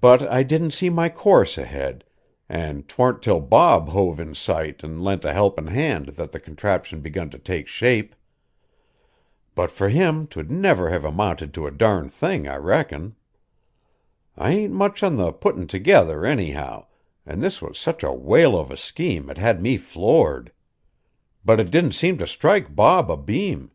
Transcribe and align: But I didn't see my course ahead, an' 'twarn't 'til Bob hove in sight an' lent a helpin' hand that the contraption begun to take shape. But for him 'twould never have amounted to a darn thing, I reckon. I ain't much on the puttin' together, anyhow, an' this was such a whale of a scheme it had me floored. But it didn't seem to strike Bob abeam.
But 0.00 0.28
I 0.28 0.42
didn't 0.42 0.72
see 0.72 0.90
my 0.90 1.08
course 1.08 1.56
ahead, 1.56 2.02
an' 2.48 2.82
'twarn't 2.82 3.22
'til 3.22 3.38
Bob 3.38 3.90
hove 3.90 4.18
in 4.18 4.34
sight 4.34 4.82
an' 4.82 4.98
lent 4.98 5.24
a 5.24 5.32
helpin' 5.32 5.68
hand 5.68 6.06
that 6.16 6.32
the 6.32 6.40
contraption 6.40 7.00
begun 7.00 7.30
to 7.30 7.38
take 7.38 7.68
shape. 7.68 8.16
But 9.54 9.70
for 9.70 9.90
him 9.90 10.26
'twould 10.26 10.50
never 10.50 10.90
have 10.90 11.04
amounted 11.04 11.54
to 11.54 11.68
a 11.68 11.70
darn 11.70 12.08
thing, 12.08 12.48
I 12.48 12.56
reckon. 12.56 13.14
I 14.36 14.50
ain't 14.50 14.72
much 14.72 15.04
on 15.04 15.18
the 15.18 15.32
puttin' 15.32 15.68
together, 15.68 16.24
anyhow, 16.24 16.86
an' 17.24 17.38
this 17.38 17.62
was 17.62 17.78
such 17.78 18.02
a 18.02 18.12
whale 18.12 18.58
of 18.58 18.72
a 18.72 18.76
scheme 18.76 19.30
it 19.30 19.38
had 19.38 19.62
me 19.62 19.76
floored. 19.76 20.50
But 21.44 21.60
it 21.60 21.70
didn't 21.70 21.92
seem 21.92 22.18
to 22.18 22.26
strike 22.26 22.74
Bob 22.74 23.08
abeam. 23.08 23.70